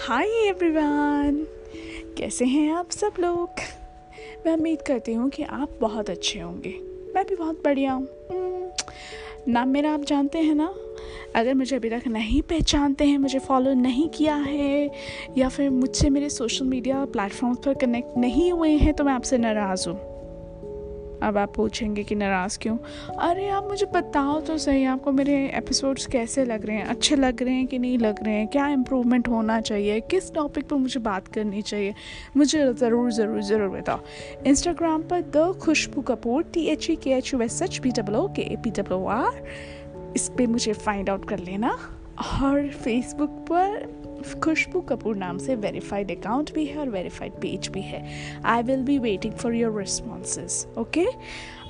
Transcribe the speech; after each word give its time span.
Hi 0.00 0.26
everyone 0.26 1.46
कैसे 2.18 2.44
हैं 2.44 2.72
आप 2.72 2.90
सब 2.90 3.12
लोग? 3.20 3.48
मैं 4.46 4.52
उम्मीद 4.52 4.82
करती 4.82 5.12
हूँ 5.12 5.30
कि 5.30 5.42
आप 5.42 5.78
बहुत 5.80 6.10
अच्छे 6.10 6.40
होंगे। 6.40 6.74
मैं 7.14 7.26
भी 7.26 7.36
बहुत 7.36 7.62
बढ़िया 7.64 7.92
हूँ। 7.92 8.06
हम्म, 8.30 8.70
नाम 9.52 9.68
मेरा 9.68 9.94
आप 9.94 10.00
जानते 10.00 10.38
हैं 10.38 10.54
ना? 10.54 10.74
अगर 11.36 11.54
मुझे 11.54 11.76
अभी 11.76 11.90
तक 11.90 12.02
नहीं 12.06 12.42
पहचानते 12.42 13.04
हैं 13.04 13.18
मुझे 13.18 13.38
फॉलो 13.38 13.74
नहीं 13.74 14.08
किया 14.08 14.34
है 14.34 14.90
या 15.38 15.48
फिर 15.48 15.70
मुझसे 15.70 16.10
मेरे 16.10 16.30
सोशल 16.30 16.64
मीडिया 16.64 17.04
प्लेटफॉर्म्स 17.04 17.58
पर 17.58 17.74
कनेक्ट 17.74 18.18
नहीं 18.18 18.52
हुए 18.52 18.70
हैं 18.70 18.94
तो 18.94 19.04
मैं 19.04 19.12
आपसे 19.12 19.38
नाराज़ 19.38 19.88
हूँ। 19.88 20.17
अब 21.22 21.36
आप 21.38 21.54
पूछेंगे 21.54 22.02
कि 22.04 22.14
नाराज़ 22.14 22.58
क्यों? 22.58 22.76
अरे 23.18 23.48
आप 23.48 23.64
मुझे 23.64 23.86
बताओ 23.86 24.40
तो 24.40 24.58
सही, 24.58 24.84
आपको 24.84 25.12
मेरे 25.12 25.34
एपिसोड्स 25.54 26.06
कैसे 26.06 26.44
लग 26.44 26.66
रहे 26.66 26.76
हैं? 26.76 26.84
अच्छे 26.84 27.16
लग 27.16 27.42
रहे 27.42 27.54
हैं 27.54 27.66
कि 27.66 27.78
नहीं 27.78 27.98
लग 27.98 28.22
रहे 28.24 28.34
हैं? 28.34 28.46
क्या 28.48 28.68
इम्प्रूवमेंट 28.68 29.28
होना 29.28 29.60
चाहिए? 29.60 30.00
किस 30.00 30.32
टॉपिक 30.34 30.68
पर 30.68 30.76
मुझे 30.76 31.00
बात 31.00 31.28
करनी 31.28 31.62
चाहिए? 31.62 31.94
मुझे 32.36 32.72
ज़रूर 32.72 33.10
ज़रूर 33.12 33.42
ज़रूर 33.42 33.68
बताओ। 33.68 34.00
इंस्टाग्राम 34.46 35.02
पर 35.02 35.20
the 35.20 35.52
Khushbu 35.62 36.02
Kapoor 36.02 36.42
T 36.42 36.66
H 36.66 36.90
E 36.90 36.96
K 36.96 37.10
H 37.10 37.34
U 37.34 37.40
S 37.40 37.62
H 37.62 37.78
P 37.78 37.90
W 37.90 38.26
K 38.36 38.42
A 38.42 38.56
P 38.56 38.70
डब्लो 38.70 39.04
are 39.06 39.44
इस 40.16 40.28
पर 40.28 40.46
मुझे 40.46 40.72
फाइंड 40.72 41.10
आउट 41.10 41.28
कर 41.28 41.38
लेना। 41.38 41.78
और 42.42 42.68
फेसबुक 42.68 43.30
पर 43.50 44.07
खुशबू 44.44 44.80
कपूर 44.80 45.16
नाम 45.16 45.38
से 45.38 45.54
वेरीफाइड 45.56 46.10
अकाउंट 46.10 46.52
भी 46.54 46.64
है 46.66 46.78
और 46.78 46.88
वेरीफाइड 46.88 47.32
पेज 47.32 47.68
भी 47.68 47.82
है। 47.82 48.04
I 48.44 48.62
will 48.62 48.82
be 48.84 48.98
waiting 48.98 49.34
for 49.34 49.54
your 49.54 49.78
responses 49.78 50.66
okay 50.78 51.06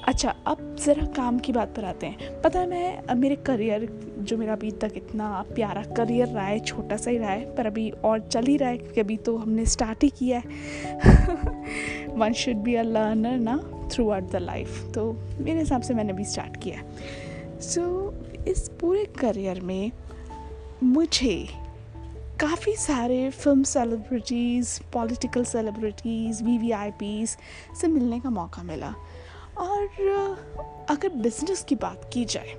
अच्छा 0.08 0.34
अब 0.46 0.76
ज़रा 0.80 1.04
काम 1.16 1.38
की 1.38 1.52
बात 1.52 1.74
पर 1.76 1.84
आते 1.84 2.06
हैं। 2.06 2.40
पता 2.42 2.60
है 2.60 2.66
मैं 2.66 3.14
मेरे 3.14 3.36
करियर 3.36 3.86
जो 4.18 4.36
मेरा 4.36 4.52
अभी 4.52 4.70
तक 4.82 4.92
इतना 4.96 5.30
प्यारा 5.54 5.82
करियर 5.96 6.28
रहा 6.28 6.46
है 6.46 6.58
छोटा 6.60 6.96
सा 6.96 7.10
ही 7.10 7.18
रहा 7.18 7.30
है 7.30 7.54
पर 7.56 7.66
अभी 7.66 7.90
और 7.90 8.20
चल 8.20 8.46
ही 8.46 8.56
रहा 8.56 8.68
है 8.68 8.78
क्योंकि 8.78 9.00
अभी 9.00 9.16
तो 9.16 9.36
हमने 9.36 9.66
स्टार्ट 9.66 10.04
ही 10.04 10.08
किया 10.18 10.38
है। 10.38 10.46
One 12.18 12.32
should 12.32 12.56
be 12.56 12.74
a 12.74 12.82
learner 12.82 13.38
ना 13.38 13.58
थ्रू 13.92 14.08
आउट 14.10 14.30
द 14.30 14.36
लाइफ 14.36 14.82
तो 14.94 15.12
मेरे 15.40 15.58
हिसाब 15.58 15.82
से 15.82 15.94
मैंने 15.94 16.12
अभी 16.12 16.24
स्टार्ट 16.24 16.56
किया 16.62 16.78
है। 16.78 17.60
सो 17.60 17.80
so, 17.80 18.48
इस 18.48 18.68
पूरे 18.80 19.04
करियर 19.20 19.60
में 19.60 19.90
मुझे 20.82 21.48
काफ़ी 22.40 22.74
सारे 22.76 23.30
film 23.30 23.62
celebrities 23.62 24.80
political 24.92 25.44
celebrities 25.44 26.42
V 26.44 26.58
V 26.58 26.70
I 26.70 26.90
Ps 26.90 27.36
से 27.80 27.88
मिलने 27.88 28.20
का 28.20 28.30
मौका 28.30 28.62
मिला। 28.62 28.94
और 29.58 30.86
अगर 30.90 31.08
बिज़नेस 31.08 31.64
की 31.64 31.74
बात 31.74 32.08
की 32.12 32.24
जाए 32.24 32.54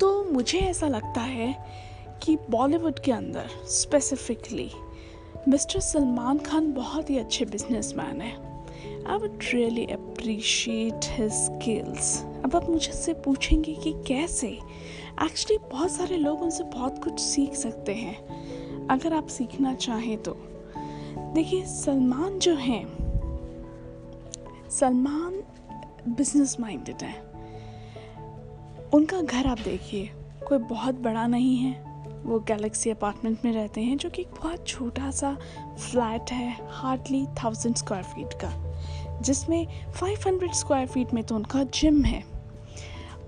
तो 0.00 0.24
मुझे 0.24 0.58
ऐसा 0.58 0.88
लगता 0.88 1.20
है 1.20 1.54
कि 2.22 2.36
बॉलीवुड 2.50 2.98
के 2.98 3.12
अंदर 3.12 3.50
स्पेसिफिकली 3.70 4.70
मिस्टर 5.48 5.80
सलमान 5.80 6.38
खान 6.38 6.72
बहुत 6.72 7.10
ही 7.10 7.18
अच्छे 7.18 7.44
बिजनेसमैन 7.44 8.20
हैं। 8.20 8.36
I 9.06 9.18
would 9.18 9.38
really 9.54 9.86
appreciate 9.86 11.00
his 11.04 11.32
skills 11.32 12.18
अब 12.52 12.56
आप 12.56 12.70
मुझसे 12.70 13.12
पूछेंगे 13.14 13.74
कि 13.74 13.92
कैसे? 14.06 14.48
एक्चुअली 15.22 15.58
बहुत 15.70 15.90
सारे 15.90 16.16
लोग 16.16 16.42
उनसे 16.42 16.64
बहुत 16.64 17.04
कुछ 17.04 17.20
सीख 17.20 17.54
सकते 17.54 17.94
हैं, 17.94 18.16
अगर 18.88 19.12
आप 19.12 19.26
सीखना 19.26 19.74
चाहें 19.74 20.22
तो। 20.22 20.36
देखिए, 21.18 21.64
सलमान 21.64 22.38
जो 22.38 22.54
हैं, 22.54 22.86
सलमान 24.70 25.42
बिज़नेस 26.08 26.60
माइंडेड 26.60 27.02
है। 27.02 27.14
उनका 28.94 29.20
घर 29.20 29.46
आप 29.46 29.58
देखिए, 29.58 30.10
कोई 30.48 30.58
बहुत 30.58 30.94
बड़ा 30.94 31.26
नहीं 31.26 31.56
है। 31.56 31.72
वो 32.22 32.40
गैलेक्सी 32.40 32.90
अपार्टमेंट 32.90 33.38
में 33.44 33.52
रहते 33.52 33.80
हैं, 33.80 33.96
जो 33.96 34.10
कि 34.10 34.22
एक 34.22 34.30
बहुत 34.30 34.66
छोटा 34.66 35.10
सा 35.10 35.36
फ्लैट 35.78 36.32
है 36.32 36.56
हार्डली 36.68 37.26
थाउज़ेंड 37.26 37.76
स्क्वायर 37.76 38.04
फीट 38.04 38.32
का, 38.32 38.52
जिसमें 39.20 39.66
500 40.00 40.54
स्क्वायर 40.54 40.86
फीट 40.86 41.14
में 41.14 41.24
तो 41.24 41.34
उनका 41.34 41.64
जिम 41.64 42.04
है। 42.04 42.31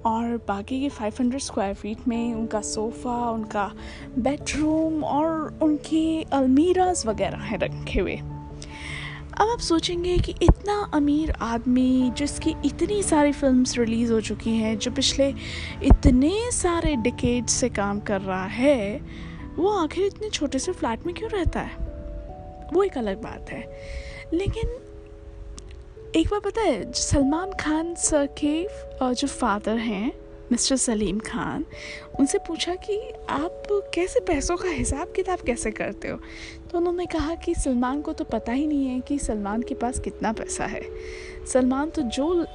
और 0.07 0.37
बाकी 0.49 0.81
के 0.81 0.89
500 0.89 1.39
स्क्वायर 1.39 1.75
फीट 1.75 2.09
में 2.09 2.35
उनका 2.35 2.61
सोफ़ा 2.61 3.31
उनका 3.31 3.73
बेडरूम 4.19 5.05
और 5.05 5.59
उनके 5.63 6.23
अलमीराज 6.23 7.07
वगैरह 7.07 7.39
हैं 7.39 7.59
रखे 7.59 8.01
हुए। 8.01 8.21
अब 9.41 9.49
आप 9.49 9.59
सोचेंगे 9.59 10.19
कि 10.19 10.35
इतना 10.43 10.91
अमीर 10.95 11.31
आदमी 11.31 12.13
जिसकी 12.17 12.51
इतनी 12.65 13.03
सारी 13.03 13.33
फिल्म्स 13.33 13.79
रिलीज़ 13.79 14.13
हो 14.13 14.21
चुकी 14.21 14.51
हैं, 14.51 14.79
जो 14.79 14.91
पिछले 14.91 15.29
इतने 15.83 16.51
सारे 16.51 16.97
डिकेड 16.97 17.47
से 17.47 17.69
काम 17.69 18.01
कर 18.01 18.21
रहा 18.21 18.45
है, 18.45 19.01
वो 19.57 19.69
आखिर 19.69 20.05
इतने 20.07 20.31
छोटे 20.31 20.59
से 20.59 20.73
फ्लैट 20.73 21.07
में 21.07 21.15
क्यों 21.15 21.31
रहता 21.31 21.61
है? 21.61 21.95
वो 22.73 22.83
एक 22.83 22.99
अलग 22.99 23.23
बात 23.23 23.51
है। 23.51 23.77
लेकिन 24.33 24.94
एक 26.17 26.29
बार 26.29 26.41
पता 26.41 26.63
है 26.63 26.93
सलमान 26.93 27.53
खान 27.53 27.95
सर 27.95 28.27
के 28.39 28.67
जो 29.15 29.27
फादर 29.27 29.77
हैं 29.77 30.13
मिस्टर 30.53 30.77
सलीम 30.77 31.19
खान, 31.19 31.65
उनसे 32.21 32.39
पूछा 32.39 32.75
कि 32.75 32.99
आप 33.31 33.63
कैसे 33.95 34.21
पैसों 34.21 34.57
का 34.57 34.69
हिसाब 34.69 35.13
किताब 35.13 35.39
कैसे 35.39 35.71
करते 35.71 36.09
हो? 36.09 36.19
तो 36.71 36.79
उन्होंने 36.79 37.07
कहा 37.07 37.35
कि 37.35 37.55
सलमान 37.55 38.01
को 38.03 38.13
तो 38.13 38.25
पता 38.25 38.53
ही 38.53 38.67
नहीं 38.67 38.87
है 38.87 39.01
कि 39.01 39.19
सलमान 39.19 39.63
के 39.63 39.75
पास 39.75 39.99
कितना 40.01 40.33
पैसा 40.33 40.67
है। 40.67 40.83
सलमान 41.53 41.91
तो 41.91 42.03
जो 42.03 42.47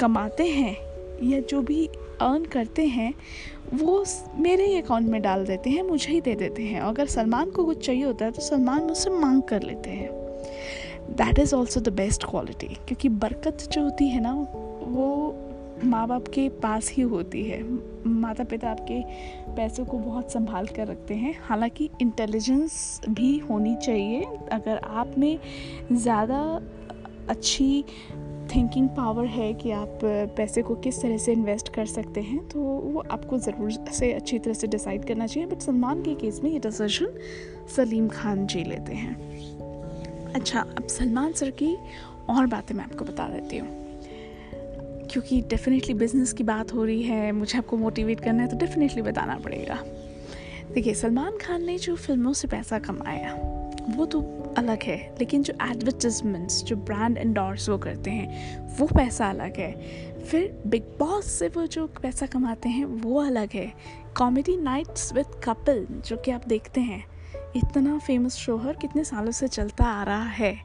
कमाते 0.00 0.46
हैं, 0.46 0.76
या 1.22 1.40
जो 1.40 1.62
भी 1.62 1.86
अर्न 2.20 2.44
करते 2.44 2.86
हैं, 2.86 3.14
वो 3.74 4.04
मेरे 4.38 4.66
ही 4.66 4.80
अकाउंट 4.80 5.08
में 5.08 5.22
डाल 5.22 5.46
देते 5.46 5.70
हैं, 5.70 5.82
मुझे 5.82 6.12
ही 6.12 6.20
दे 6.20 6.34
देते 6.34 6.62
हैं। 6.62 6.80
अगर 6.80 7.06
सलमान 7.06 7.50
को 7.50 7.64
कुछ 7.64 7.86
चाहिए 7.86 8.04
होता 8.04 8.24
है 8.24 8.30
तो 8.30 8.42
सलमान 8.42 8.82
मुझसे 8.82 9.10
मांग 9.10 9.42
कर 9.42 9.62
लेते 9.62 9.90
हैं। 9.90 10.25
That 11.10 11.38
is 11.38 11.54
also 11.54 11.80
the 11.80 11.88
best 11.94 12.24
quality 12.24 12.66
क्योंकि 12.66 13.08
बरकत 13.08 13.68
जो 13.72 13.82
होती 13.82 14.08
है 14.08 14.20
ना, 14.20 14.32
वो 14.32 15.34
माँ 15.84 16.06
बाप 16.08 16.28
के 16.28 16.48
पास 16.58 16.90
ही 16.90 17.02
होती 17.04 17.42
है। 17.44 17.62
माता 18.06 18.44
पिता 18.44 18.70
आपके 18.70 19.00
पैसों 19.56 19.84
को 19.84 19.98
बहुत 19.98 20.32
संभाल 20.32 20.66
कर 20.66 20.86
रखते 20.86 21.14
हैं। 21.14 21.34
हालाँकि 21.42 21.88
इंटेलिजेंस 22.00 23.00
भी 23.08 23.36
होनी 23.40 23.74
चाहिए। 23.76 24.22
अगर 24.52 24.76
आप 24.78 25.14
में 25.18 25.38
ज़्यादा 25.92 26.40
अच्छी 27.28 27.84
थिंकिंग 28.54 28.88
पावर 28.88 29.26
है 29.26 29.52
कि 29.54 29.70
आप 29.70 29.98
पैसे 30.36 30.62
को 30.62 30.74
किस 30.74 31.00
तरह 31.02 31.16
से 31.18 31.32
इन्वेस्ट 31.32 31.68
कर 31.68 31.86
सकते 31.86 32.20
हैं 32.20 32.46
तो 32.48 32.60
वो 32.60 33.02
आपको 33.10 33.38
ज़रूर 33.38 33.70
से 33.92 34.12
अच्छी 34.12 34.38
तरह 34.38 34.54
से 34.54 34.66
डिसाइड 34.66 35.04
करना 35.04 35.26
चाहिए। 35.26 35.48
बट 35.48 35.60
सलमान 35.60 36.02
के 36.02 36.14
केस 36.14 36.40
में 36.44 36.50
ये 36.50 36.58
डिसीज़न 36.58 37.18
सलीम 37.76 38.08
खान 38.08 38.46
जी 38.46 38.64
लेते 38.64 38.94
हैं। 38.94 39.65
अच्छा 40.36 40.60
अब 40.60 40.86
सलमान 40.86 41.32
सर 41.32 41.50
की 41.50 41.76
और 42.28 42.46
बातें 42.46 42.74
मैं 42.74 42.84
आपको 42.84 43.04
बता 43.04 43.28
देती 43.28 43.58
हूँ। 43.58 43.68
क्योंकि 45.10 45.40
डेफिनेटली 45.40 45.94
बिज़नेस 45.94 46.32
की 46.32 46.44
बात 46.44 46.74
हो 46.74 46.84
रही 46.84 47.02
है, 47.02 47.32
मुझे 47.32 47.58
आपको 47.58 47.76
मोटिवेट 47.76 48.20
करना 48.20 48.42
है 48.42 48.48
तो 48.48 48.56
डेफिनेटली 48.56 49.02
बताना 49.02 49.36
पड़ेगा। 49.38 49.84
देखिए, 50.74 50.94
सलमान 50.94 51.32
खान 51.36 51.64
ने 51.64 51.78
जो 51.78 51.96
फ़िल्मों 51.96 52.32
से 52.32 52.48
पैसा 52.48 52.78
कमाया, 52.78 53.34
वो 53.96 54.06
तो 54.06 54.20
अलग 54.58 54.82
है, 54.82 55.14
लेकिन 55.18 55.42
जो 55.42 55.54
एडवर्टिजमेंट्स 55.62 56.62
जो 56.62 56.76
ब्रांड 56.76 57.18
इंडोर्स 57.18 57.68
वो 57.68 57.78
करते 57.78 58.10
हैं, 58.10 58.58
वो 58.76 58.86
पैसा 58.86 59.30
अलग 59.30 59.56
है। 59.56 59.72
फिर 60.24 60.62
बिग 60.66 60.82
बॉस 60.98 61.26
से 61.26 61.48
वो 61.48 61.66
जो 61.66 61.86
पैसा 61.86 62.26
कमाते 62.26 62.68
हैं, 62.68 62.84
वो 62.84 63.20
अलग 63.20 63.48
है। 63.54 63.72
कॉमेडी 64.16 64.56
नाइट्स 64.56 65.12
विद 65.12 65.26
कपल 65.44 65.86
जो 66.06 66.16
कि 66.16 66.30
आप 66.30 66.48
देखते 66.48 66.80
हैं 66.80 67.15
इतना 67.56 67.98
फ़ेमस 67.98 68.36
शोहर 68.36 68.72
कितने 68.72 69.04
सालों 69.04 69.30
से 69.30 69.48
चलता 69.48 69.84
आ 69.84 70.02
रहा 70.02 70.22
है। 70.22 70.56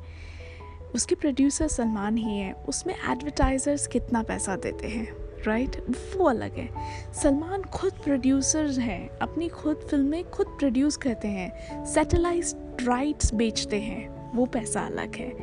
उसके 0.96 1.16
प्रोड्यूसर 1.16 1.68
सलमान 1.68 2.18
ही 2.18 2.38
है। 2.38 2.54
उसमें 2.54 2.96
एडवर्टाइजर्स 3.10 3.88
कितना 3.88 4.24
पैसा 4.24 4.56
देते 4.56 4.88
हैं 4.88 5.22
राइट 5.48 5.70
right? 5.70 6.18
वो 6.18 6.26
अलग 6.26 6.58
है। 6.58 6.70
सलमान 7.14 7.62
खुद 7.62 7.94
प्रोड्यूसर्स 7.94 8.78
हैं। 8.78 9.10
अपनी 9.10 9.48
खुद 9.48 9.78
फ़िल्में 9.78 10.30
खुद 10.30 10.48
प्रोड्यूस 10.48 10.98
करते 10.98 11.28
हैं। 11.28 11.86
सैटेलाइट 11.86 12.78
राइट्स 12.82 13.34
बेचते 13.34 13.80
हैं। 13.80 14.34
वो 14.36 14.46
पैसा 14.46 14.82
अलग 14.82 15.16
है। 15.16 15.34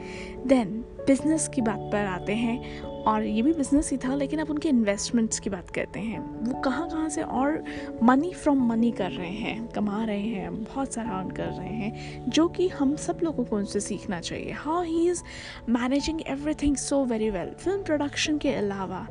देन 0.46 0.84
बिज़नेस 1.06 1.48
की 1.48 1.60
बात 1.60 1.78
पर 1.78 2.06
आते 2.06 2.32
हैं। 2.32 2.80
और 3.08 3.25
ये 3.25 3.43
भी 3.43 3.52
बिज़नेस 3.52 3.90
ही 3.90 3.96
था, 3.96 4.14
लेकिन 4.14 4.40
अब 4.40 4.50
उनके 4.50 4.69
इन्वेस्टमेंट्स 4.69 5.40
की 5.40 5.50
बात 5.50 5.70
करते 5.70 6.00
हैं। 6.00 6.19
वो 6.44 6.60
कहाँ 6.60 6.88
कहाँ 6.90 7.08
से 7.08 7.22
और 7.22 7.62
मनी 8.02 8.32
फ्रॉम 8.34 8.66
मनी 8.69 8.90
कर 8.93 9.10
रहे 9.10 9.28
हैं, 9.28 9.66
कमा 9.69 10.05
रहे 10.05 10.19
हैं, 10.20 10.55
बहुत 10.64 10.94
सारा 10.94 11.19
अर्न 11.19 11.31
कर 11.31 11.49
रहे 11.49 11.69
हैं, 11.69 12.31
जो 12.31 12.46
कि 12.49 12.69
हम 12.69 12.94
सब 12.96 13.20
लोगों 13.22 13.44
को 13.44 13.56
उनसे 13.56 13.81
सीखना 13.81 14.20
चाहिए। 14.20 14.52
How 14.55 14.82
he 14.82 15.08
is 15.10 15.22
managing 15.69 16.20
everything 16.62 16.76
so 16.76 17.05
very 17.05 17.31
well 17.31 17.50
film 17.55 17.82
production 17.82 18.38
के 18.38 18.55
अलावा 18.55 19.06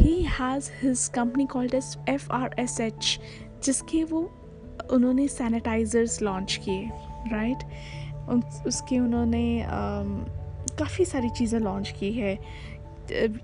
he 0.00 0.22
has 0.30 0.70
his 0.82 1.06
company 1.14 1.46
called 1.46 1.74
S 1.74 1.96
F 2.08 2.32
R 2.32 2.54
S 2.58 2.80
H 2.80 3.18
जिसके 3.64 4.04
वो, 4.04 4.30
उन्होंने 4.92 5.28
सैनिटाइज़र्स 5.28 6.20
लॉन्च 6.22 6.60
किए 6.64 6.90
राइट 7.32 8.66
उसके 8.66 8.98
उन्होंने 8.98 9.64
काफ़ी 10.78 11.04
सारी 11.04 11.28
चीज़ें 11.28 11.58
लॉन्च 11.60 11.90
की 11.98 12.10
है। 12.12 12.38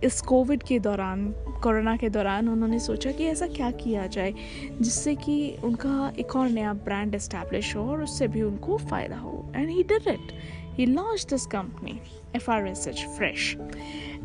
इस 0.05 0.21
कोविड 0.21 0.63
के 0.63 0.79
दौरान 0.79 1.31
कोरोना 1.63 1.97
के 1.97 2.09
दौरान 2.09 2.49
उन्होंने 2.49 2.79
सोचा 2.79 3.11
कि 3.11 3.25
ऐसा 3.25 3.47
क्या 3.47 3.71
किया 3.71 4.07
जाए 4.07 4.35
जिससे 4.81 5.15
कि 5.15 5.57
उनका 5.65 6.13
एक 6.19 6.37
और 6.37 6.49
नया 6.49 6.73
ब्रांड 6.73 7.15
इस्टेब्लिश 7.15 7.75
हो 7.77 7.83
और 7.83 8.03
उससे 8.03 8.29
भी 8.29 8.43
उनको 8.43 8.77
फ़ायदा 8.79 9.17
हो। 9.17 9.53
And 9.57 9.71
he 9.71 9.83
did 9.83 10.09
it 10.09 10.33
he 10.79 10.87
launch 10.87 11.27
this 11.31 11.47
company 11.47 12.01
F 12.37 12.51
R 12.51 12.67
S 12.67 12.87
H 12.89 13.05
fresh 13.17 13.57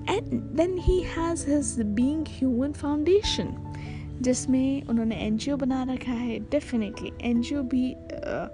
and 0.09 0.31
then 0.57 0.77
he 0.77 0.99
has 1.17 1.49
his 1.49 1.75
being 1.81 2.25
human 2.29 2.71
foundation 2.71 3.55
जिसमें 4.21 4.83
उन्होंने 4.83 5.15
एनजीओ 5.15 5.55
बना 5.57 5.83
रखा 5.83 6.11
है। 6.11 6.37
डेफिनेटली 6.39 7.11
एनजीओ 7.21 7.61
भी 7.61 7.93
आ, 7.93 8.47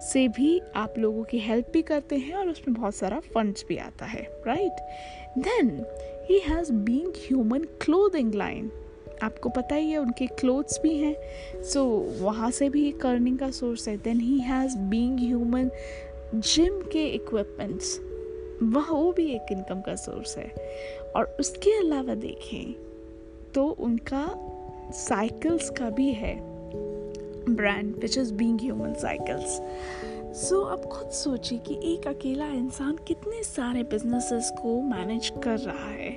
से 0.00 0.26
भी 0.28 0.60
आप 0.76 0.94
लोगों 0.98 1.22
की 1.24 1.38
हेल्प 1.38 1.70
भी 1.72 1.82
करते 1.82 2.16
हैं 2.16 2.34
और 2.34 2.48
उसमें 2.48 2.74
बहुत 2.74 2.94
सारा 2.94 3.20
फंड्स 3.34 3.64
भी 3.68 3.76
आता 3.76 4.06
है 4.06 4.22
right 4.46 4.72
then 5.38 5.70
he 6.24 6.38
has 6.38 6.72
being 6.72 7.12
human 7.16 7.58
clothing 7.58 8.34
line 8.34 8.70
आपको 9.22 9.48
पता 9.48 9.74
ही 9.74 9.90
है 9.90 9.98
उनके 9.98 10.26
क्लोथ्स 10.26 10.80
भी 10.82 10.96
हैं। 10.98 11.16
सो 11.62 12.08
so, 12.12 12.22
वहाँ 12.22 12.50
से 12.50 12.68
भी 12.68 12.92
अर्निंग 12.92 13.38
का 13.38 13.50
सोर्स 13.50 13.88
है। 13.88 13.96
Then 13.96 14.20
he 14.20 14.38
has 14.38 14.78
being 14.78 15.18
human 15.18 15.70
gym 16.34 16.80
के 16.92 17.06
इक्विपमेंट्स 17.06 18.00
वह 18.62 18.90
वो 18.90 19.12
भी 19.12 19.26
एक 19.26 19.52
इनकम 19.52 19.80
का 19.80 19.94
सोर्स 19.94 20.38
है। 20.38 20.52
और 21.16 21.36
उसके 21.40 21.78
अलावा 21.78 22.14
देखें 22.14 22.74
तो 23.54 23.66
उनका 23.66 24.34
साइकिल्स 24.92 25.70
का 25.70 25.90
भी 25.90 26.08
है। 26.12 26.36
Brand 27.54 27.96
which 27.96 28.18
is 28.18 28.34
being 28.34 28.60
human 28.60 28.94
cycles 28.94 29.60
so 30.34 30.60
अब 30.60 30.84
खुद 30.84 31.10
सोचिए 31.10 31.58
कि 31.58 31.94
एक 31.94 32.06
अकेला 32.06 32.46
इंसान 32.46 32.96
कितने 33.08 33.42
सारे 33.42 33.82
बिजनेसेस 33.82 34.52
को 34.62 34.82
मैनेज 34.82 35.32
कर 35.44 35.58
रहा 35.58 35.90
है। 35.90 36.12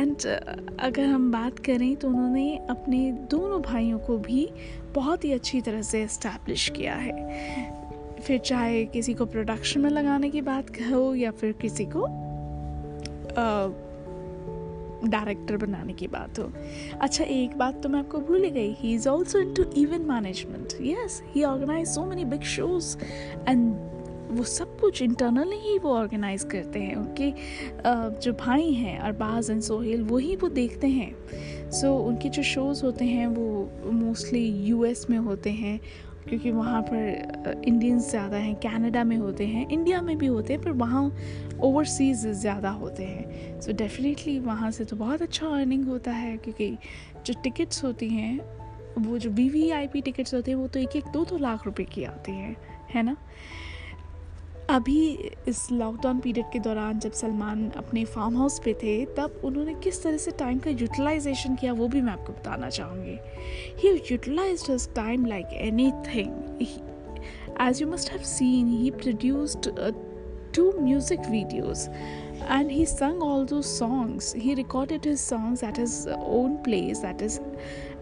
एंड 0.00 0.16
uh, 0.16 0.80
अगर 0.80 1.04
हम 1.04 1.32
बात 1.32 1.58
करें 1.58 1.96
तो 1.96 2.08
उन्होंने 2.08 2.66
अपने 2.70 3.12
दोनों 3.12 3.62
भाइयों 3.62 3.98
को 3.98 4.18
भी 4.18 4.50
बहुत 4.94 5.24
ही 5.24 5.32
अच्छी 5.32 5.60
तरह 5.60 5.82
से 5.82 6.02
इस्टेब्लिश 6.02 6.68
किया 6.68 6.94
है। 6.94 7.30
फिर 8.20 8.38
चाहे 8.38 8.84
किसी 8.84 9.14
को 9.14 9.26
प्रोडक्शन 9.26 9.80
में 9.80 9.90
लगाने 9.90 10.30
की 10.30 10.40
बात 10.40 10.70
हो 10.70 11.14
या 11.14 11.30
फिर 11.30 11.52
किसी 11.52 11.84
को 11.84 12.00
uh, 13.28 13.91
डायरेक्टर 15.04 15.56
बनाने 15.56 15.92
की 15.92 16.06
बात 16.08 16.38
हो। 16.38 16.50
अच्छा 17.00 17.24
एक 17.24 17.56
बात 17.58 17.82
तो 17.82 17.88
मैं 17.88 17.98
आपको 17.98 18.18
भूल 18.20 18.44
ही 18.44 18.50
गई। 18.50 18.72
He 18.78 18.94
is 18.94 19.08
also 19.08 19.38
into 19.54 19.64
event 19.76 20.06
management 20.06 20.74
yes 20.82 21.22
he 21.26 21.42
organise 21.44 21.88
so 21.88 22.04
many 22.06 22.24
big 22.24 22.42
shows 22.48 22.96
and 23.48 23.74
वो 24.30 24.44
सब 24.44 24.78
कुछ 24.80 25.00
इंटरनली 25.02 25.56
ही 25.60 25.78
वो 25.78 25.94
ऑर्गेनाइज 25.94 26.44
करते 26.44 26.78
हैं। 26.78 26.94
उनके 26.96 27.32
जो 28.20 28.32
भाई 28.32 28.72
हैं 28.72 28.98
अरबाज 28.98 29.50
एंड 29.50 29.60
सोहेल 29.62 30.02
वही 30.02 30.36
वो 30.36 30.48
देखते 30.50 30.86
हैं। 30.86 31.70
सो 31.70 31.86
so, 31.86 32.06
उनके 32.06 32.28
जो 32.28 32.42
शोज़ 32.42 32.84
होते 32.84 33.04
हैं 33.04 33.26
वो 33.26 33.90
मोस्टली 33.92 34.46
यूएस 34.66 35.06
में 35.10 35.18
होते 35.18 35.50
हैं 35.50 35.78
क्योंकि 36.28 36.50
वहाँ 36.50 36.82
पर 36.82 37.62
इंडियंस 37.66 38.10
ज़्यादा 38.10 38.36
हैं 38.36 38.54
कनाडा 38.54 39.04
में 39.04 39.16
होते 39.16 39.46
हैं 39.46 39.68
इंडिया 39.68 40.00
में 40.02 40.18
भी 40.18 40.26
होते 40.26 40.52
हैं, 40.52 40.62
पर 40.62 40.70
वहाँ 40.70 41.04
ओवरसीज़ 41.60 42.28
ज़्यादा 42.28 42.70
होते 42.70 43.04
हैं। 43.04 43.60
सो 43.60 43.72
डेफिनेटली 43.72 44.38
वहाँ 44.38 44.70
से 44.70 44.84
तो 44.84 44.96
बहुत 44.96 45.22
अच्छा 45.22 45.46
अर्निंग 45.46 45.84
होता 45.84 46.10
है, 46.10 46.36
क्योंकि 46.36 46.76
जो 47.26 47.34
टिकट्स 47.42 47.84
होती 47.84 48.08
हैं, 48.08 48.38
वो 48.98 49.18
जो 49.18 49.30
V 49.30 49.48
V 49.48 49.70
I 49.70 49.86
P 49.86 50.00
tickets 50.00 50.34
होते 50.34 50.50
हैं, 50.50 50.58
वो 50.58 50.66
तो 50.66 50.80
एक 50.80 50.96
एक 50.96 51.04
दो 51.12 51.24
दो 51.24 51.38
लाख 51.38 51.66
रुपए 51.66 51.84
की 51.84 52.04
आती 52.04 52.32
हैं, 52.32 52.56
है 52.94 53.02
ना? 53.02 53.16
अभी 54.72 55.06
इस 55.48 55.60
लॉकडाउन 55.72 56.20
पीरियड 56.20 56.46
के 56.52 56.58
दौरान 56.58 56.98
जब 56.98 57.12
सलमान 57.12 57.68
अपने 57.76 58.04
फार्म 58.04 58.36
हाउस 58.36 58.58
पे 58.64 58.72
थे, 58.82 59.04
तब 59.16 59.40
उन्होंने 59.44 59.74
किस 59.84 60.02
तरह 60.02 60.16
से 60.16 60.30
टाइम 60.38 60.58
का 60.58 60.70
यूटिलाइजेशन 60.70 61.56
किया 61.56 61.72
वो 61.72 61.88
भी 61.88 62.00
मैं 62.00 62.12
आपको 62.12 62.32
बताना 62.32 62.70
चाहूँगी। 62.70 63.18
He 63.82 63.90
utilise 64.10 64.88
time 64.96 65.26
like 65.26 65.52
anything 66.06 66.62
as 67.60 67.82
you 67.82 67.88
must 67.88 68.12
have 68.12 68.22
seen 68.32 68.68
he 68.68 68.90
produced 69.04 69.70
two 70.56 70.70
music 70.86 71.22
videos 71.32 71.82
and 72.54 72.72
he 72.72 72.82
sung 72.88 73.22
all 73.26 73.46
those 73.52 73.68
songs. 73.76 74.26
He 74.40 74.56
recorded 74.58 75.06
his 75.10 75.22
songs 75.28 75.62
at 75.68 75.78
his 75.82 75.94
own 76.38 76.58
place 76.66 77.00
that 77.04 77.22
is 77.26 77.38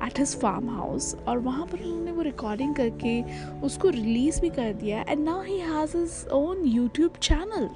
at 0.02 0.19
his 0.19 0.35
farmhouse 0.70 1.14
और 1.29 1.38
वहाँ 1.38 1.67
पर 1.67 1.85
उन्होंने 1.85 2.12
वो 2.12 2.23
recording 2.23 2.75
करके 2.75 3.23
उसको 3.61 3.88
release 3.91 4.41
भी 4.41 4.50
कर 4.50 4.73
दिया 4.73 5.05
and 5.08 5.25
now 5.25 5.43
he 5.43 5.58
has 5.58 5.97
his 5.97 6.26
own 6.32 6.64
YouTube 6.67 7.17
channel 7.23 7.69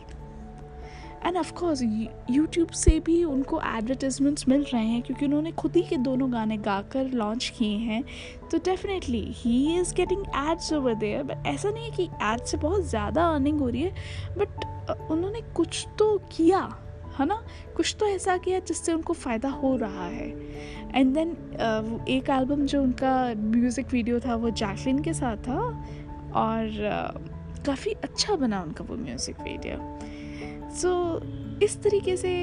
and 1.27 1.37
of course 1.37 1.83
YouTube 2.31 2.69
से 2.69 2.99
भी 3.01 3.23
उनको 3.25 3.61
एडवर्टिजमेंट्स 3.67 4.49
मिल 4.49 4.63
रहे 4.63 4.85
हैं 4.85 5.03
क्योंकि 5.03 5.25
उन्होंने 5.25 5.53
खुद 5.53 5.77
ही 5.77 5.83
के 5.83 5.97
दोनों 5.97 6.33
गाने 6.33 6.57
गाकर 6.57 7.11
लॉन्च 7.13 7.53
किए 7.59 7.77
हैं। 7.79 8.03
तो 8.51 8.59
definitely 8.59 9.23
he 9.37 9.81
is 9.81 9.95
getting 9.95 10.25
ads 10.51 10.73
over 10.73 10.95
there 10.95 11.23
but 11.23 11.47
ऐसा 11.47 11.71
नहीं 11.71 11.85
है 11.85 11.97
कि 11.97 12.09
एड्स 12.23 12.51
से 12.51 12.57
बहुत 12.57 12.85
ज़्यादा 12.85 13.27
अर्निंग 13.29 13.61
हो 13.61 13.69
रही 13.69 13.83
है 13.83 13.93
बट 14.39 15.11
उन्होंने 15.11 15.41
कुछ 15.57 15.87
तो 15.99 16.17
किया। 16.37 16.61
है 17.19 17.27
ना? 17.27 17.43
कुछ 17.77 17.95
तो 18.01 18.07
ऐसा 18.07 18.37
किया 18.37 18.59
जिससे 18.61 18.93
उनको 18.93 19.13
फ़ायदा 19.15 19.49
हो 19.49 19.77
रहा 19.77 20.07
है। 20.07 20.29
एंड 20.95 21.15
देन 21.15 21.31
uh, 21.31 22.09
एक 22.09 22.31
एल्बम 22.31 22.67
जो 22.67 22.83
उनका 22.83 23.15
म्यूज़िक 23.37 23.93
वीडियो 23.93 24.21
था 24.21 24.35
वो 24.35 24.51
जैकलिन 24.53 25.03
के 25.03 25.15
साथ 25.15 25.37
था 25.49 25.61
और 26.37 26.69
uh, 26.69 27.65
काफ़ी 27.67 27.93
अच्छा 28.05 28.37
बना 28.37 28.63
उनका 28.63 28.85
वो 28.85 28.97
म्यूज़िक 28.97 29.41
वीडियो 29.41 29.77
सो 30.73 30.89
so, 30.89 31.63
इस 31.63 31.83
तरीके 31.83 32.17
से 32.17 32.35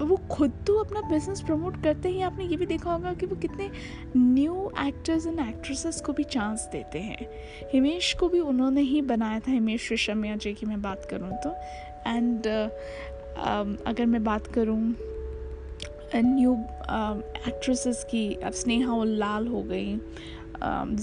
वो 0.00 0.16
खुद 0.30 0.52
तो 0.66 0.74
अपना 0.78 1.00
बिज़नेस 1.00 1.40
प्रमोट 1.40 1.82
करते 1.82 2.10
हैं। 2.12 2.24
आपने 2.24 2.44
ये 2.44 2.56
भी 2.56 2.66
देखा 2.66 2.92
होगा 2.92 3.12
कि 3.14 3.26
वो 3.26 3.36
कितने 3.36 3.70
न्यू 4.16 4.70
एक्टर्स 4.80 5.26
एंड 5.26 5.38
एक्ट्रेसेस 5.40 6.00
को 6.00 6.12
भी 6.12 6.24
चांस 6.24 6.68
देते 6.72 6.98
हैं। 6.98 7.28
हिमेश 7.72 8.12
को 8.20 8.28
भी 8.28 8.40
उन्होंने 8.40 8.80
ही 8.80 9.00
बनाया 9.02 9.40
था 9.40 9.50
हिमेश 9.50 9.90
रेशमिया 9.90 10.36
जी 10.36 10.52
की 10.54 10.66
मैं 10.66 10.80
बात 10.82 11.06
करूँ 11.10 11.32
तो। 11.44 11.54
एंड 12.06 12.46
अगर 13.36 14.06
मैं 14.06 14.22
बात 14.24 14.46
करूँ 14.46 14.80
न्यू 16.14 16.52
एक्ट्रेसेस 17.48 18.02
um, 18.02 18.10
की 18.10 18.34
अब 18.34 18.52
स्नेहा 18.52 18.92
उल्लाल 18.92 19.46
हो 19.46 19.62
गई 19.62 19.96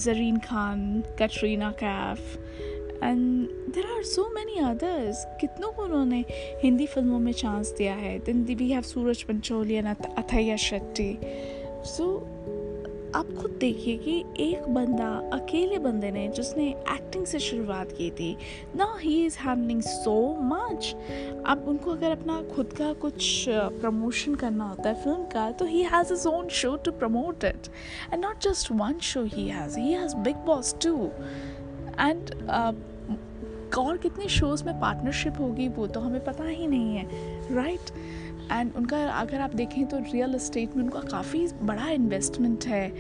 Zareen 0.04 0.38
Khan 0.38 1.02
Katrina 1.20 1.72
Kaif 1.84 2.20
and 3.04 3.48
there 3.74 3.86
are 3.96 4.04
so 4.04 4.28
many 4.36 4.60
others 4.60 5.26
कितनों 5.42 5.72
को 5.72 5.84
उन्होंने 5.84 6.24
हिंदी 6.64 6.86
फ़िल्मों 6.86 7.20
में 7.20 7.32
चांस 7.32 7.74
दिया 7.78 7.94
है? 7.94 8.18
Then 8.20 8.44
we 8.46 8.70
have 8.72 8.82
Sooraj 8.82 9.24
Pancholi 9.24 9.74
and 9.74 9.88
Athiya 9.88 10.56
Shetty 10.56 11.18
so 11.86 12.06
आप 13.16 13.28
खुद 13.42 13.52
देखिए 13.60 13.98
कि 13.98 14.14
एक 14.44 14.68
बंदा, 14.74 15.08
अकेले 15.34 15.78
बंदे 15.80 16.10
ने 16.12 16.28
जिसने 16.28 16.68
एक्टिंग 16.70 17.26
से 17.26 17.40
शुरुआत 17.40 17.92
की 17.92 18.10
थी, 18.12 18.32
ना 18.76 18.88
he 19.00 19.26
is 19.26 19.38
handling 19.40 19.82
so 19.82 20.16
much 20.44 20.96
अब 21.46 21.66
उनको 21.68 21.92
अगर 21.92 22.12
अपना 22.12 22.42
खुद 22.56 22.74
का 22.78 22.92
कुछ 23.02 23.46
प्रमोशन 23.50 24.36
करना 24.36 24.70
होता 24.70 24.90
है 24.90 25.04
फ़िल्म 25.04 25.26
का 25.34 25.50
तो 25.52 25.66
he 25.66 25.84
has 25.84 26.14
his 26.14 26.28
own 26.28 26.48
show 26.62 26.76
to 26.76 26.92
promote 26.94 27.44
it 27.44 27.68
and 28.14 28.24
not 28.26 28.42
just 28.44 28.72
one 28.72 29.00
show 29.12 29.24
he 29.26 29.48
has 29.48 29.80
he 29.80 29.92
has 29.92 30.16
Bigg 30.16 30.46
Boss 30.46 30.76
too 30.84 30.96
and 32.00 32.36
और 33.78 33.98
कितने 33.98 34.28
शोज़ 34.30 34.64
में 34.64 34.80
पार्टनरशिप 34.80 35.40
होगी 35.40 35.68
वो 35.68 35.88
तो 35.88 36.00
हमें 36.00 36.24
पता 36.26 36.44
ही 36.44 36.68
नहीं 36.68 36.96
है 36.96 37.56
राइट 37.56 37.80
right? 37.80 38.33
एंड 38.52 38.76
उनका 38.76 39.06
अगर 39.12 39.42
आप 39.42 39.56
देखें 39.56 39.86
तो 39.86 39.98
रियल 40.12 40.36
इस्टेट 40.36 40.76
में 40.76 40.84
उनका 40.84 41.00
काफ़ी 41.10 41.48
बड़ा 41.62 41.90
इन्वेस्टमेंट 41.90 42.66
है। 42.66 42.92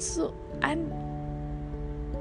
So 0.00 0.34
and 0.64 0.90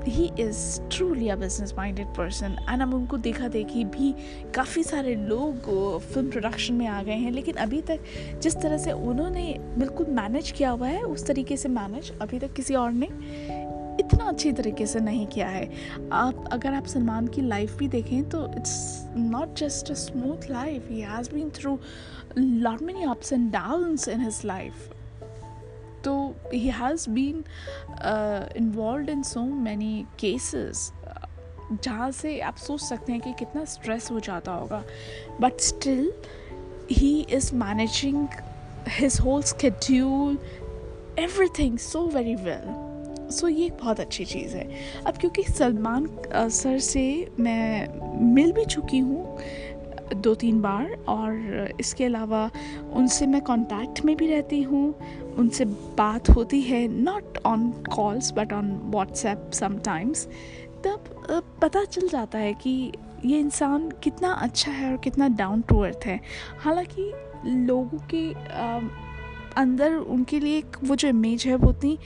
he 0.03 0.29
is 0.39 0.59
truly 0.91 1.27
a 1.29 1.35
business 1.35 1.73
minded 1.77 2.07
person 2.07 2.55
and 2.69 2.81
अब 2.81 2.93
उनको 2.93 3.17
देखा 3.17 3.47
देखी 3.47 3.83
भी 3.85 4.13
काफ़ी 4.55 4.83
सारे 4.83 5.15
लोग 5.15 5.99
फ़िल्म 6.03 6.29
प्रोडक्शन 6.29 6.73
में 6.73 6.85
आ 6.87 7.01
गए 7.03 7.15
हैं। 7.15 7.31
लेकिन 7.31 7.55
अभी 7.55 7.81
तक 7.81 7.99
जिस 8.41 8.55
तरह 8.55 8.77
से 8.77 8.91
उन्होंने 8.91 9.43
बिल्कुल 9.77 10.07
मैनेज 10.11 10.51
किया 10.51 10.69
हुआ 10.69 10.87
है, 10.87 11.01
उस 11.03 11.25
तरीके 11.27 11.57
से 11.57 11.69
मैनेज 11.69 12.11
अभी 12.21 12.39
तक 12.39 12.53
किसी 12.53 12.75
और 12.75 12.91
ने 12.91 13.07
इतना 13.99 14.25
अच्छी 14.25 14.51
तरीके 14.51 14.85
से 14.85 14.99
नहीं 14.99 15.25
किया 15.27 15.47
है। 15.47 15.69
आप, 16.11 16.45
अगर 16.51 16.73
आप 16.73 16.85
सलमान 16.85 17.27
की 17.27 17.41
लाइफ 17.41 17.75
भी 17.77 17.87
देखें 17.87 18.29
तो 18.29 18.45
it's 18.57 19.05
not 19.15 19.55
just 19.55 19.91
a 19.91 19.93
smooth 19.93 20.49
life 20.49 20.87
he 20.89 21.01
has 21.01 21.33
been 21.33 21.49
through 21.49 21.77
lot 22.37 22.81
many 22.81 23.03
ups 23.03 23.33
and 23.33 23.51
downs 23.51 24.07
in 24.07 24.21
his 24.21 24.41
life 24.45 24.89
तो 26.03 26.13
he 26.53 26.67
has 26.67 27.09
been 27.09 27.43
involve 28.57 29.09
in 29.09 29.23
so 29.23 29.39
many 29.39 30.05
cases 30.19 30.91
जहाँ 31.73 32.11
से 32.11 32.39
आप 32.39 32.55
सोच 32.57 32.81
सकते 32.81 33.11
हैं 33.11 33.21
कि 33.21 33.33
कितना 33.33 33.65
स्ट्रेस 33.65 34.11
हो 34.11 34.19
जाता 34.19 34.51
होगा। 34.51 34.83
But 35.41 35.59
still 35.59 36.11
he 36.91 37.19
is 37.29 37.53
managing 37.55 38.27
his 38.89 39.19
whole 39.19 39.43
schedule 39.43 40.37
everything 41.19 41.77
so 41.77 42.05
very 42.07 42.35
well 42.35 42.90
so 43.31 43.47
ये 43.47 43.65
एक 43.65 43.77
बहुत 43.81 43.99
अच्छी 43.99 44.25
चीज़ 44.25 44.55
है। 44.55 44.67
अब 45.07 45.17
क्योंकि 45.17 45.43
सलमान 45.43 46.07
सर 46.33 46.77
से 46.79 47.03
मैं 47.39 47.87
मिल 48.33 48.51
भी 48.51 48.65
चुकी 48.65 48.99
हूँ 48.99 49.37
दो 50.15 50.33
तीन 50.35 50.61
बार 50.61 50.91
और 51.07 51.75
इसके 51.79 52.05
अलावा 52.05 52.49
उनसे 52.93 53.25
मैं 53.25 53.41
कांटेक्ट 53.41 54.03
में 54.05 54.15
भी 54.17 54.27
रहती 54.27 54.61
हूँ, 54.61 54.93
उनसे 55.37 55.65
बात 55.97 56.29
होती 56.29 56.61
है 56.61 56.87
not 56.87 57.37
on 57.45 57.69
calls 57.95 58.31
but 58.31 58.53
on 58.53 58.71
WhatsApp 58.85 59.49
sometimes 59.53 60.27
तब 60.85 61.53
पता 61.61 61.83
चल 61.85 62.07
जाता 62.07 62.39
है 62.39 62.53
कि 62.53 62.91
ये 63.25 63.39
इंसान 63.39 63.89
कितना 64.03 64.31
अच्छा 64.33 64.71
है 64.71 64.91
और 64.91 64.97
कितना 64.97 65.27
डाउन 65.27 65.61
टू 65.61 65.79
अर्थ 65.79 66.05
है। 66.05 66.19
हालाँकि 66.59 67.11
लोगों 67.47 67.99
के 68.13 68.27
अंदर 69.57 69.95
उनके 69.95 70.39
लिए 70.39 70.63
वो 70.83 70.95
जो 70.95 71.07
इमेज 71.07 71.45
है 71.47 71.55
वो 71.55 71.69
उतनी 71.69 71.97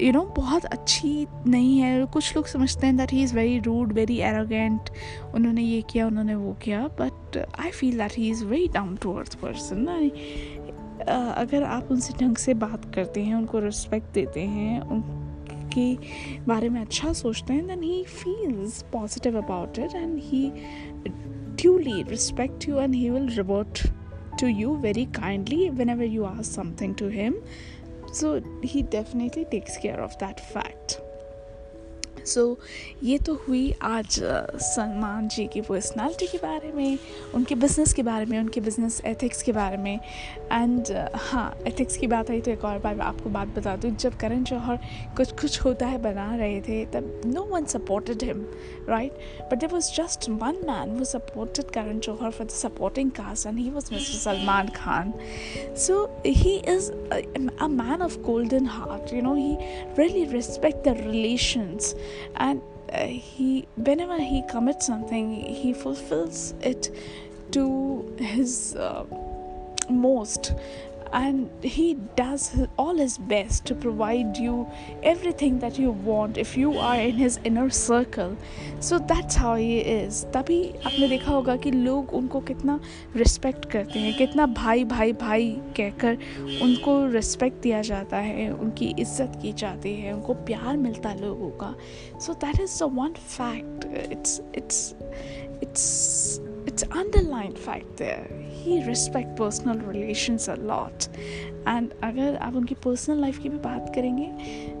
यू 0.00 0.12
नो 0.12 0.22
बहुत 0.36 0.64
अच्छी 0.64 1.26
नहीं 1.46 1.78
है। 1.78 2.04
कुछ 2.06 2.34
लोग 2.36 2.46
समझते 2.46 2.86
हैं 2.86 2.96
that 2.96 3.12
he 3.12 3.22
is 3.22 3.34
very 3.36 3.58
rude 3.58 3.92
very 3.92 4.18
arrogant 4.20 4.90
उन्होंने 5.34 5.62
ये 5.62 5.82
किया, 5.90 6.06
उन्होंने 6.06 6.34
वो 6.34 6.52
किया। 6.62 6.86
But 7.00 7.36
I 7.60 7.70
feel 7.70 7.98
that 7.98 8.16
he 8.16 8.30
is 8.30 8.44
very 8.44 8.68
down 8.68 8.96
to 8.96 9.14
earth 9.14 9.34
person 9.40 9.86
अगर 11.08 11.62
आप 11.62 11.88
उनसे 11.90 12.14
ढंग 12.20 12.36
से 12.36 12.54
बात 12.54 12.94
करते 12.94 13.22
हैं, 13.22 13.34
उनको 13.34 13.58
रिस्पेक्ट 13.58 14.12
देते 14.14 14.40
हैं, 14.40 14.80
उनके 14.80 15.94
बारे 16.44 16.68
में 16.68 16.80
अच्छा 16.80 17.12
सोचते 17.12 17.52
हैं 17.52 17.66
then 17.66 17.82
he 17.82 18.02
feels 18.04 18.82
positive 18.92 19.38
about 19.38 19.78
it 19.78 19.94
and 19.94 20.18
he 20.22 20.50
truly 21.56 22.02
respect 22.08 22.64
you 22.68 22.78
and 22.82 22.94
he 22.96 23.08
will 23.14 23.26
revert 23.38 23.80
to 24.38 24.48
you 24.48 24.78
very 24.78 25.06
kindly 25.06 25.70
whenever 25.70 26.04
you 26.04 26.26
ask 26.26 26.52
something 26.52 26.94
to 26.96 27.08
him. 27.08 27.36
So 28.12 28.42
he 28.62 28.82
definitely 28.82 29.44
takes 29.46 29.76
care 29.76 30.00
of 30.00 30.18
that 30.18 30.40
fact. 30.52 31.00
So 32.26 32.40
so, 32.54 33.04
ये 33.04 33.18
तो 33.18 33.34
हुई 33.48 33.72
आज 33.82 34.18
सलमान 34.62 35.28
जी 35.28 35.46
की 35.46 35.60
personality 35.60 36.26
के 36.26 36.38
बारे 36.38 36.72
में 36.72 36.98
उनके 37.34 37.54
business 37.54 37.92
के 37.92 38.02
बारे 38.02 38.26
में 38.26 38.38
उनके 38.38 38.60
बिज़नेस 38.60 39.00
एथिक्स 39.06 39.42
के 39.42 39.52
बारे 39.52 39.76
में। 39.76 39.98
एंड 40.52 40.92
हाँ 41.14 41.58
एथिक्स 41.66 41.96
की 41.96 42.06
बात 42.06 42.30
आई 42.30 42.40
तो 42.40 42.50
एक 42.50 42.64
और 42.64 42.78
बार 42.78 43.00
आपको 43.00 43.30
बात 43.30 43.48
बता 43.48 43.76
दूँ 43.76 43.90
जब 43.90 44.16
करण 44.16 44.44
जौहर 44.44 44.78
कुछ 45.16 45.32
कुछ 45.40 45.60
होता 45.64 45.86
है 45.86 45.98
बना 46.02 46.34
रहे 46.36 46.60
थे 46.60 46.84
तब 46.92 47.20
no 47.26 47.42
one 47.44 47.64
supported 47.64 48.22
him 48.24 48.44
right 48.88 49.12
but 49.42 49.58
there 49.58 49.70
was 49.72 49.90
just 49.96 50.28
one 50.30 50.60
man 50.68 50.96
वो 50.98 51.04
supported 51.04 51.70
Karan 51.70 51.98
Johar 51.98 52.30
for 52.30 52.46
the 52.46 52.50
supporting 52.50 53.10
cast 53.10 53.46
and 53.46 53.58
he 53.58 53.68
was 53.70 53.92
mister 53.94 54.18
Salman 54.18 54.68
Khan 54.76 55.12
so 55.86 56.04
he 56.26 56.56
is 56.68 56.90
a 56.92 57.66
man 57.68 58.02
of 58.02 58.18
golden 58.22 58.66
heart 58.66 59.14
you 59.14 59.22
know 59.22 59.34
he 59.34 59.56
really 59.98 60.24
respect 60.32 60.88
the 60.88 60.96
relations 61.00 61.94
and 62.36 62.62
uh, 62.92 63.06
he 63.06 63.66
whenever 63.76 64.18
he 64.18 64.42
commits 64.50 64.86
something 64.86 65.32
he 65.34 65.72
fulfills 65.72 66.54
it 66.60 66.90
to 67.50 68.14
his 68.18 68.74
uh, 68.76 69.04
most 69.88 70.52
and 71.12 71.50
he 71.62 71.94
does 72.16 72.48
his, 72.50 72.66
all 72.78 72.96
his 72.96 73.18
best 73.18 73.66
to 73.66 73.74
provide 73.74 74.36
you 74.36 74.66
everything 75.02 75.58
that 75.58 75.78
you 75.78 75.90
want 75.90 76.38
if 76.38 76.56
you 76.56 76.72
are 76.78 76.96
in 76.96 77.16
his 77.16 77.38
inner 77.44 77.68
circle. 77.70 78.36
So 78.80 78.98
that's 78.98 79.34
how 79.34 79.54
he 79.56 79.78
is. 79.78 80.24
तभी 80.34 80.60
आपने 80.86 81.08
देखा 81.08 81.32
होगा 81.32 81.56
कि 81.56 81.70
लोग 81.70 82.14
उनको 82.14 82.40
कितना 82.40 82.78
respect 83.16 83.70
करते 83.70 83.98
हैं 83.98 84.16
कितना 84.18 84.46
भाई 84.46 84.84
भाई 84.84 85.12
भाई 85.24 85.50
कहकर 85.76 86.18
उनको 86.62 86.96
रिस्पेक्ट 87.12 87.62
दिया 87.62 87.82
जाता 87.82 88.16
है 88.16 88.50
उनकी 88.52 88.94
इज़्ज़त 88.98 89.38
की 89.42 89.52
जाती 89.64 89.94
है 89.96 90.12
उनको 90.12 90.34
प्यार 90.48 90.76
मिलता 90.76 91.08
है 91.08 91.20
लोगों 91.20 91.50
का। 91.62 91.74
So 92.20 92.34
that 92.46 92.60
is 92.60 92.78
the 92.84 92.90
one 92.98 93.12
fact 93.12 93.84
it's 94.12 94.40
it's 94.54 94.94
it's 95.62 96.40
it's 96.72 96.88
underlined 96.90 97.58
fact 97.68 97.96
there 97.96 98.26
he 98.62 98.76
respect 98.88 99.36
personal 99.40 99.80
relations 99.94 100.48
a 100.48 100.56
lot. 100.56 101.08
And 101.68 102.02
अगर 102.02 102.36
आप 102.36 102.54
उनकी 102.54 102.74
पर्सनल 102.74 103.20
लाइफ 103.20 103.38
की 103.38 103.48
भी 103.48 103.58
बात 103.58 103.92
करेंगे 103.94 104.32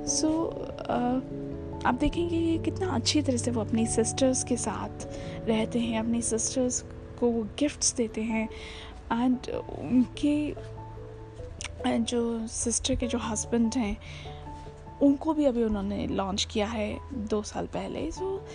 सो 0.06 0.28
so, 0.28 0.82
uh, 0.82 1.42
आप 1.86 1.94
देखेंगे 1.94 2.40
कि 2.40 2.64
कितना 2.64 2.88
अच्छी 2.88 3.22
तरह 3.22 3.36
से 3.36 3.50
वो 3.50 3.60
अपनी 3.60 3.86
सिस्टर्स 3.86 4.44
के 4.44 4.56
साथ 4.56 5.06
रहते 5.48 5.78
हैं 5.78 6.00
अपनी 6.00 6.22
सिस्टर्स 6.22 6.84
को 7.20 7.28
वो 7.28 7.42
गिफ्ट्स 7.58 7.94
देते 7.94 8.20
हैं। 8.20 8.48
एंड 9.12 9.38
उनके 9.78 10.54
जो 11.86 12.46
सिस्टर 12.46 12.94
के 12.94 13.06
जो 13.06 13.18
हस्बैंड 13.18 13.74
हैं 13.74 13.96
उनको 15.02 15.34
भी 15.34 15.44
अभी 15.44 15.64
उन्होंने 15.64 16.06
लॉन्च 16.06 16.48
किया 16.50 16.66
है 16.66 16.98
दो 17.14 17.42
साल 17.42 17.66
पहले। 17.66 18.10
So 18.10 18.46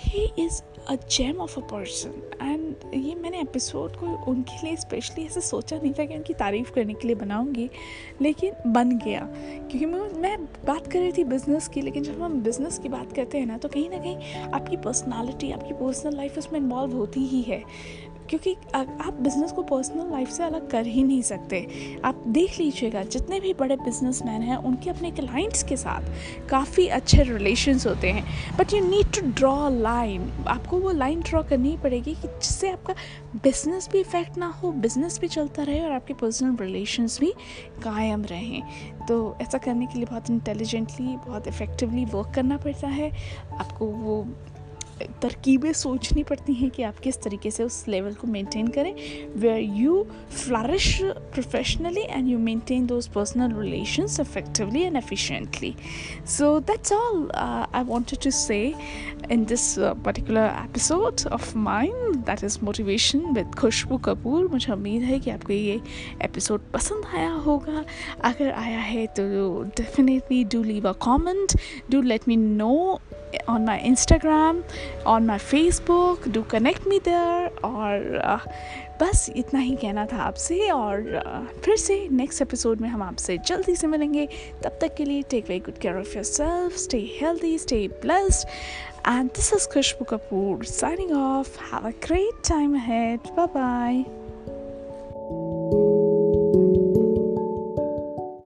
he 0.00 0.28
is 0.38 0.60
a 0.88 0.94
gem 1.10 1.40
of 1.40 1.58
a 1.58 1.62
person 1.62 2.12
and 2.42 2.94
ये 2.94 3.14
मैंने 3.14 3.40
एपिसोड 3.40 3.96
को 3.96 4.06
उनके 4.30 4.66
लिए 4.66 4.76
स्पेशली 4.76 5.24
ऐसे 5.24 5.40
सोचा 5.40 5.76
नहीं 5.76 5.92
था 5.92 6.04
कि 6.04 6.16
उनकी 6.16 6.34
तारीफ़ 6.34 6.70
करने 6.72 6.94
के 6.94 7.06
लिए 7.08 7.16
बनाऊँगी, 7.16 7.68
लेकिन 8.22 8.72
बन 8.72 8.96
गया। 8.98 9.20
क्योंकि 9.70 9.86
मैं 9.86 10.36
बात 10.66 10.86
कर 10.86 10.98
रही 10.98 11.12
थी 11.12 11.24
बिज़नेस 11.24 11.68
की, 11.68 11.80
लेकिन 11.80 12.02
जब 12.02 12.22
हम 12.22 12.40
बिज़नेस 12.42 12.78
की 12.78 12.88
बात 12.88 13.12
करते 13.16 13.38
हैं 13.38 13.46
ना 13.46 13.56
तो 13.56 13.68
कहीं 13.68 13.88
ना 13.90 13.98
कहीं 13.98 14.42
आपकी 14.44 14.76
पर्सनालिटी 14.76 15.50
आपकी 15.52 15.72
पर्सनल 15.74 16.16
लाइफ 16.16 16.38
उसमें 16.38 16.60
इन्वॉल्व 16.60 16.96
होती 16.96 17.26
ही 17.26 17.42
है। 17.42 17.62
क्योंकि 18.30 18.54
आप 18.74 19.18
बिज़नेस 19.20 19.52
को 19.52 19.62
पर्सनल 19.62 20.10
लाइफ 20.10 20.30
से 20.30 20.42
अलग 20.44 20.68
कर 20.70 20.86
ही 20.86 21.02
नहीं 21.04 21.22
सकते। 21.22 21.66
आप 22.04 22.22
देख 22.28 22.58
लीजिएगा, 22.60 23.02
जितने 23.04 23.40
भी 23.40 23.54
बड़े 23.54 23.76
बिजनेसमैन 23.76 24.42
हैं, 24.42 24.56
उनके 24.56 24.90
अपने 24.90 25.10
क्लाइंट्स 25.10 25.62
के 25.62 25.76
साथ 25.76 26.48
काफ़ी 26.48 26.86
अच्छे 26.88 27.22
रिलेशंस 27.22 27.86
होते 27.86 28.10
हैं। 28.10 28.24
But 28.58 28.72
you 28.74 28.80
need 28.84 29.12
to 29.12 29.26
draw 29.30 29.68
line 29.70 30.30
आपको 30.48 30.78
वो 30.78 30.90
लाइन 30.90 31.20
ड्रॉ 31.20 31.42
करनी 31.42 31.76
पड़ेगी 31.76 32.14
कि 32.14 32.28
जिससे 32.28 32.70
आपका 32.70 32.94
बिज़नेस 33.36 33.88
भी 33.92 34.00
इफ़ेक्ट 34.00 34.38
ना 34.38 34.46
हो 34.62 34.70
बिज़नेस 34.72 35.18
भी 35.20 35.28
चलता 35.28 35.62
रहे 35.62 35.80
और 35.80 35.92
आपके 35.92 36.14
पर्सनल 36.14 36.56
रिलेशंस 36.56 37.18
भी 37.20 37.32
कायम 37.82 38.24
रहें। 38.24 39.06
तो 39.08 39.36
ऐसा 39.42 39.58
करने 39.58 39.86
के 39.86 39.98
लिए 39.98 40.06
बहुत 40.06 40.30
इंटेलिजेंटली 40.30 41.16
बहुत 41.16 41.48
इफ़ेक्टिवली 41.48 42.04
वर्क 42.04 42.32
करना 42.34 42.56
पड़ता 42.56 42.88
है। 42.88 43.10
आपको 43.58 43.86
वो 43.86 44.22
तरकीबें 45.22 45.72
सोचनी 45.72 46.22
पड़ती 46.22 46.54
हैं 46.54 46.70
कि 46.70 46.82
आप 46.82 46.98
किस 46.98 47.22
तरीके 47.22 47.50
से 47.50 47.64
उस 47.64 47.84
लेवल 47.88 48.12
को 48.12 48.26
मेंटेन 48.26 48.68
करें 48.68 48.94
where 49.36 49.60
you 49.60 50.06
flourish 50.30 51.00
professionally 51.02 52.00
and 52.00 52.28
you 52.28 52.38
maintain 52.38 52.86
those 52.86 53.08
personal 53.08 53.60
relations 53.60 54.20
effectively 54.20 54.82
and 54.82 54.96
efficiently 54.96 55.74
so 56.26 56.60
that's 56.60 56.92
all 56.92 57.30
I 57.74 57.84
wanted 57.84 58.18
to 58.24 58.30
say 58.30 58.74
this 59.30 59.78
uh, 59.78 59.94
particular 60.06 60.44
episode 60.66 61.26
of 61.26 61.42
mine. 61.56 62.24
That 62.28 62.42
is 62.44 62.56
motivation 62.62 63.34
with 63.36 63.54
Khushbu 63.54 63.96
Kapoor 63.98 64.48
मुझे 64.48 64.72
उम्मीद 64.72 65.02
है 65.02 65.18
कि 65.20 65.30
आपको 65.30 65.52
ये 65.52 65.80
episode 66.22 66.60
पसंद 66.74 67.04
आया 67.14 67.30
होगा। 67.30 67.84
अगर 68.24 68.52
आया 68.52 68.78
है 68.78 69.06
तो 69.06 69.62
definitely 69.62 70.44
do 70.44 70.62
leave 70.62 70.88
a 70.88 70.92
comment 70.92 71.52
do 71.90 72.02
let 72.02 72.20
me 72.28 72.36
know 72.36 73.00
on 73.48 73.64
my 73.64 73.78
Instagram, 73.80 74.62
on 75.06 75.26
my 75.26 75.38
Facebook. 75.38 76.30
Do 76.32 76.42
connect 76.44 76.86
me 76.86 76.98
there. 76.98 77.50
और 77.64 78.20
uh, 78.24 78.40
बस 79.02 79.30
इतना 79.36 79.60
ही 79.60 79.76
कहना 79.76 80.04
था 80.06 80.16
आपसे 80.22 80.68
और 80.70 81.02
uh, 81.20 81.62
फिर 81.64 81.76
से 81.76 81.96
नेक्स्ट 82.12 82.42
एपिसोड 82.42 82.80
में 82.80 82.88
हम 82.88 83.02
आपसे 83.02 83.38
जल्दी 83.46 83.76
से 83.76 83.86
मिलेंगे 83.86 84.26
तब 84.64 84.78
तक 84.80 84.94
के 84.94 85.04
लिए 85.04 85.22
take 85.30 85.48
very 85.48 85.60
good 85.60 85.78
care 85.78 85.96
of 85.96 86.14
yourself 86.24 86.76
stay 86.76 86.98
healthy 87.20 87.56
stay 87.58 87.86
blessed 88.02 88.48
and 89.08 89.30
this 89.30 89.52
is 89.54 89.68
Khushboo 89.68 90.04
Kapoor 90.10 90.64
signing 90.64 91.12
off 91.12 91.58
have 91.72 91.88
a 91.88 91.92
great 92.06 92.48
time 92.48 92.76
ahead 92.76 93.32
bye 93.36 94.04
bye 94.04 95.99